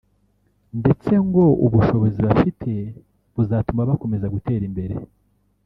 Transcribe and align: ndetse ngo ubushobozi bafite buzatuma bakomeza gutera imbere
ndetse 0.79 1.11
ngo 1.27 1.43
ubushobozi 1.65 2.19
bafite 2.27 2.71
buzatuma 3.35 3.87
bakomeza 3.89 4.31
gutera 4.35 4.63
imbere 4.69 4.95